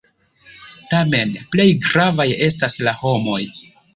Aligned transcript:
Tamen 0.93 1.33
plej 1.51 1.67
gravaj 1.85 2.27
estas 2.47 2.81
la 2.87 2.97
homoj. 3.05 3.41